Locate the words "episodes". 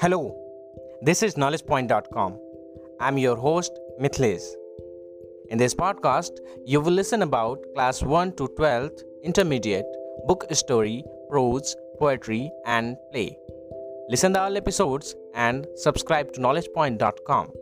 14.56-15.16